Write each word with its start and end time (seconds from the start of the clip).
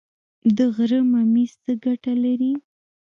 د 0.57 0.59
غره 0.75 0.99
ممیز 1.11 1.51
څه 1.63 1.71
ګټه 1.83 2.13
لري؟ 2.23 2.53